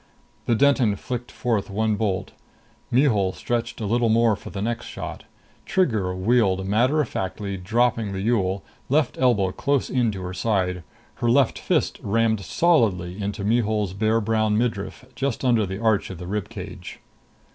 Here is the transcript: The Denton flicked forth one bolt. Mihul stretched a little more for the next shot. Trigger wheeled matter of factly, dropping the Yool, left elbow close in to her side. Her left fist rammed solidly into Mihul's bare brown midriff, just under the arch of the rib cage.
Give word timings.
The 0.47 0.55
Denton 0.55 0.95
flicked 0.95 1.31
forth 1.31 1.69
one 1.69 1.93
bolt. 1.95 2.31
Mihul 2.89 3.33
stretched 3.33 3.79
a 3.79 3.85
little 3.85 4.09
more 4.09 4.35
for 4.35 4.49
the 4.49 4.59
next 4.59 4.87
shot. 4.87 5.25
Trigger 5.67 6.15
wheeled 6.15 6.65
matter 6.65 7.01
of 7.01 7.07
factly, 7.07 7.55
dropping 7.55 8.11
the 8.11 8.21
Yool, 8.21 8.63
left 8.89 9.19
elbow 9.19 9.51
close 9.51 9.91
in 9.91 10.11
to 10.13 10.23
her 10.23 10.33
side. 10.33 10.81
Her 11.17 11.29
left 11.29 11.59
fist 11.59 11.99
rammed 12.01 12.41
solidly 12.43 13.21
into 13.21 13.43
Mihul's 13.45 13.93
bare 13.93 14.19
brown 14.21 14.57
midriff, 14.57 15.05
just 15.13 15.45
under 15.45 15.67
the 15.67 15.79
arch 15.79 16.09
of 16.09 16.17
the 16.17 16.25
rib 16.25 16.49
cage. 16.49 16.97